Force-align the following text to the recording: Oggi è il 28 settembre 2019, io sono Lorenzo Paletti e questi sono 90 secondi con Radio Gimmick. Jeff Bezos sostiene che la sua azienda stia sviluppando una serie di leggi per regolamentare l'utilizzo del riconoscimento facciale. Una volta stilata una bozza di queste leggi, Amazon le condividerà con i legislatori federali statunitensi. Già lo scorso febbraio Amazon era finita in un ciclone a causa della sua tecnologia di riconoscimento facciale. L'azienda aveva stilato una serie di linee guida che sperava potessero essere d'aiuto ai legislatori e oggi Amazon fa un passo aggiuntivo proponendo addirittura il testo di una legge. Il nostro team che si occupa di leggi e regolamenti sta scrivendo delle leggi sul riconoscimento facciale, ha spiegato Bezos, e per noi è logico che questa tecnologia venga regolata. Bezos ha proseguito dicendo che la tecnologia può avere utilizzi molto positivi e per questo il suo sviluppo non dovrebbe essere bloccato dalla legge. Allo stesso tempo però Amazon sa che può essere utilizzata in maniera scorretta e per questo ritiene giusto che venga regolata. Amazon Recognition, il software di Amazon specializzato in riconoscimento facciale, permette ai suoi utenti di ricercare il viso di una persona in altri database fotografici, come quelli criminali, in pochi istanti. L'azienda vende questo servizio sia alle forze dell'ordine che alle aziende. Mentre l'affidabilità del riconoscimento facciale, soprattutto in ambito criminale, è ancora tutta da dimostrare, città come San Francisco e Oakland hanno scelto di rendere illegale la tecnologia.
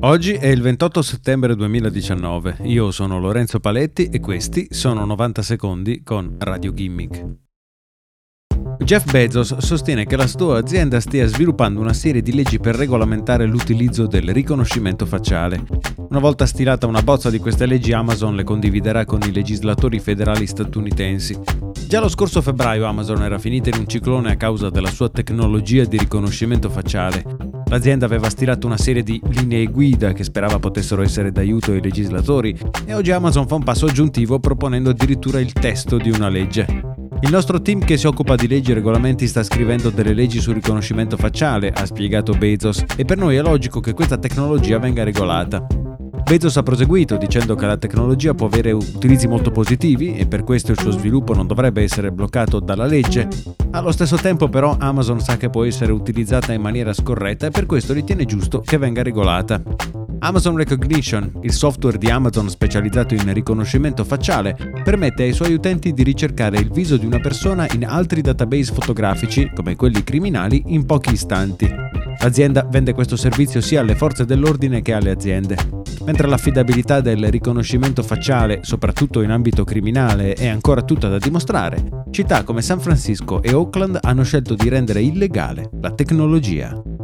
Oggi 0.00 0.34
è 0.34 0.46
il 0.46 0.62
28 0.62 1.02
settembre 1.02 1.56
2019, 1.56 2.58
io 2.62 2.92
sono 2.92 3.18
Lorenzo 3.18 3.58
Paletti 3.58 4.04
e 4.04 4.20
questi 4.20 4.68
sono 4.70 5.04
90 5.04 5.42
secondi 5.42 6.04
con 6.04 6.36
Radio 6.38 6.72
Gimmick. 6.72 7.26
Jeff 8.78 9.10
Bezos 9.10 9.56
sostiene 9.56 10.06
che 10.06 10.14
la 10.14 10.28
sua 10.28 10.58
azienda 10.58 11.00
stia 11.00 11.26
sviluppando 11.26 11.80
una 11.80 11.92
serie 11.92 12.22
di 12.22 12.32
leggi 12.32 12.60
per 12.60 12.76
regolamentare 12.76 13.44
l'utilizzo 13.44 14.06
del 14.06 14.32
riconoscimento 14.32 15.04
facciale. 15.04 15.64
Una 15.96 16.20
volta 16.20 16.46
stilata 16.46 16.86
una 16.86 17.02
bozza 17.02 17.28
di 17.28 17.40
queste 17.40 17.66
leggi, 17.66 17.92
Amazon 17.92 18.36
le 18.36 18.44
condividerà 18.44 19.04
con 19.04 19.20
i 19.26 19.32
legislatori 19.32 19.98
federali 19.98 20.46
statunitensi. 20.46 21.36
Già 21.88 21.98
lo 21.98 22.08
scorso 22.08 22.40
febbraio 22.40 22.86
Amazon 22.86 23.22
era 23.22 23.38
finita 23.38 23.68
in 23.70 23.80
un 23.80 23.88
ciclone 23.88 24.30
a 24.30 24.36
causa 24.36 24.70
della 24.70 24.90
sua 24.90 25.08
tecnologia 25.08 25.84
di 25.84 25.98
riconoscimento 25.98 26.70
facciale. 26.70 27.47
L'azienda 27.68 28.06
aveva 28.06 28.30
stilato 28.30 28.66
una 28.66 28.78
serie 28.78 29.02
di 29.02 29.20
linee 29.28 29.66
guida 29.66 30.12
che 30.12 30.24
sperava 30.24 30.58
potessero 30.58 31.02
essere 31.02 31.30
d'aiuto 31.30 31.72
ai 31.72 31.82
legislatori 31.82 32.56
e 32.86 32.94
oggi 32.94 33.10
Amazon 33.10 33.46
fa 33.46 33.56
un 33.56 33.62
passo 33.62 33.84
aggiuntivo 33.86 34.38
proponendo 34.38 34.90
addirittura 34.90 35.38
il 35.38 35.52
testo 35.52 35.98
di 35.98 36.10
una 36.10 36.28
legge. 36.28 36.66
Il 37.20 37.30
nostro 37.30 37.60
team 37.60 37.80
che 37.80 37.98
si 37.98 38.06
occupa 38.06 38.36
di 38.36 38.48
leggi 38.48 38.70
e 38.70 38.74
regolamenti 38.74 39.26
sta 39.26 39.42
scrivendo 39.42 39.90
delle 39.90 40.14
leggi 40.14 40.40
sul 40.40 40.54
riconoscimento 40.54 41.16
facciale, 41.16 41.70
ha 41.70 41.84
spiegato 41.84 42.32
Bezos, 42.32 42.84
e 42.96 43.04
per 43.04 43.18
noi 43.18 43.36
è 43.36 43.42
logico 43.42 43.80
che 43.80 43.92
questa 43.92 44.16
tecnologia 44.16 44.78
venga 44.78 45.04
regolata. 45.04 45.66
Bezos 46.22 46.56
ha 46.56 46.62
proseguito 46.62 47.16
dicendo 47.16 47.54
che 47.54 47.66
la 47.66 47.76
tecnologia 47.76 48.34
può 48.34 48.46
avere 48.46 48.70
utilizzi 48.70 49.26
molto 49.26 49.50
positivi 49.50 50.14
e 50.14 50.26
per 50.26 50.44
questo 50.44 50.70
il 50.70 50.78
suo 50.78 50.92
sviluppo 50.92 51.34
non 51.34 51.46
dovrebbe 51.46 51.82
essere 51.82 52.12
bloccato 52.12 52.60
dalla 52.60 52.86
legge. 52.86 53.28
Allo 53.70 53.92
stesso 53.92 54.16
tempo 54.16 54.48
però 54.48 54.76
Amazon 54.78 55.20
sa 55.20 55.36
che 55.36 55.50
può 55.50 55.64
essere 55.64 55.92
utilizzata 55.92 56.52
in 56.52 56.60
maniera 56.60 56.92
scorretta 56.92 57.46
e 57.46 57.50
per 57.50 57.66
questo 57.66 57.92
ritiene 57.92 58.24
giusto 58.24 58.60
che 58.60 58.78
venga 58.78 59.02
regolata. 59.02 59.60
Amazon 60.20 60.56
Recognition, 60.56 61.30
il 61.42 61.52
software 61.52 61.98
di 61.98 62.10
Amazon 62.10 62.48
specializzato 62.48 63.14
in 63.14 63.32
riconoscimento 63.32 64.04
facciale, 64.04 64.56
permette 64.82 65.22
ai 65.22 65.32
suoi 65.32 65.52
utenti 65.52 65.92
di 65.92 66.02
ricercare 66.02 66.58
il 66.58 66.70
viso 66.70 66.96
di 66.96 67.06
una 67.06 67.20
persona 67.20 67.68
in 67.72 67.84
altri 67.84 68.20
database 68.20 68.72
fotografici, 68.72 69.50
come 69.54 69.76
quelli 69.76 70.02
criminali, 70.02 70.62
in 70.68 70.84
pochi 70.84 71.12
istanti. 71.12 71.87
L'azienda 72.20 72.66
vende 72.68 72.94
questo 72.94 73.16
servizio 73.16 73.60
sia 73.60 73.80
alle 73.80 73.94
forze 73.94 74.24
dell'ordine 74.24 74.82
che 74.82 74.92
alle 74.92 75.10
aziende. 75.10 75.56
Mentre 76.04 76.26
l'affidabilità 76.26 77.00
del 77.00 77.30
riconoscimento 77.30 78.02
facciale, 78.02 78.60
soprattutto 78.62 79.22
in 79.22 79.30
ambito 79.30 79.64
criminale, 79.64 80.32
è 80.32 80.48
ancora 80.48 80.82
tutta 80.82 81.08
da 81.08 81.18
dimostrare, 81.18 82.04
città 82.10 82.42
come 82.42 82.62
San 82.62 82.80
Francisco 82.80 83.42
e 83.42 83.52
Oakland 83.52 83.98
hanno 84.02 84.24
scelto 84.24 84.54
di 84.54 84.68
rendere 84.68 85.02
illegale 85.02 85.70
la 85.80 85.92
tecnologia. 85.92 86.97